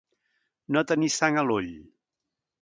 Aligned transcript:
No 0.77 0.83
tenir 0.93 1.11
sang 1.17 1.37
a 1.43 1.45
l'ull. 1.51 1.69